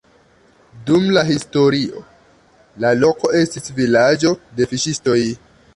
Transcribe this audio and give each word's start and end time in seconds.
Dum 0.87 1.03
la 1.17 1.23
historio 1.27 2.01
la 2.85 2.95
loko 3.05 3.33
estis 3.43 3.73
vilaĝo 3.79 4.35
de 4.59 4.71
fiŝistoj. 4.75 5.23